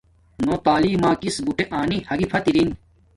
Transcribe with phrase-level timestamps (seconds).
[0.45, 2.69] نو تعلیم ما کس بوٹے آنی ھاگینی فت این